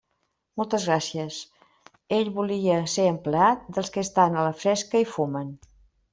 [0.59, 1.37] Moltes gràcies;
[2.17, 5.55] ell volia ser empleat dels que estan a la fresca i fumen.